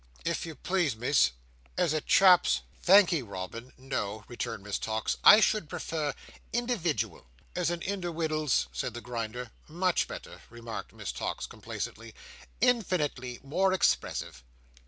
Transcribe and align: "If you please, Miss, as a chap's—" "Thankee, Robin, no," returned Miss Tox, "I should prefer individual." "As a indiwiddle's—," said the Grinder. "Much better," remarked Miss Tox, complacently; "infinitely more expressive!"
"If 0.25 0.47
you 0.47 0.55
please, 0.55 0.95
Miss, 0.95 1.29
as 1.77 1.93
a 1.93 2.01
chap's—" 2.01 2.61
"Thankee, 2.81 3.21
Robin, 3.21 3.71
no," 3.77 4.23
returned 4.27 4.63
Miss 4.63 4.79
Tox, 4.79 5.17
"I 5.23 5.39
should 5.39 5.69
prefer 5.69 6.15
individual." 6.51 7.27
"As 7.55 7.69
a 7.69 7.77
indiwiddle's—," 7.77 8.65
said 8.73 8.95
the 8.95 9.01
Grinder. 9.01 9.51
"Much 9.67 10.07
better," 10.07 10.41
remarked 10.49 10.91
Miss 10.91 11.11
Tox, 11.11 11.45
complacently; 11.45 12.15
"infinitely 12.61 13.41
more 13.43 13.73
expressive!" 13.73 14.43